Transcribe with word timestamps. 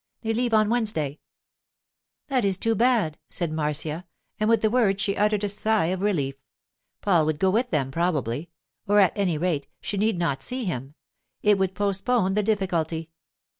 They 0.21 0.33
leave 0.33 0.51
on 0.51 0.67
Wednesday.' 0.71 1.19
'That 2.27 2.43
is 2.43 2.57
too 2.57 2.73
bad,' 2.73 3.19
said 3.29 3.51
Marcia, 3.53 4.07
and 4.39 4.49
with 4.49 4.61
the 4.61 4.69
words 4.71 4.99
she 4.99 5.15
uttered 5.15 5.43
a 5.43 5.47
sigh 5.47 5.93
of 5.93 6.01
relief. 6.01 6.33
Paul 7.01 7.27
would 7.27 7.37
go 7.37 7.51
with 7.51 7.69
them, 7.69 7.91
probably; 7.91 8.49
or, 8.87 8.99
at 8.99 9.13
any 9.15 9.37
rate, 9.37 9.67
she 9.79 9.97
need 9.97 10.17
not 10.17 10.41
see 10.41 10.65
him; 10.65 10.95
it 11.43 11.59
would 11.59 11.75
postpone 11.75 12.33
the 12.33 12.41
difficulty. 12.41 13.11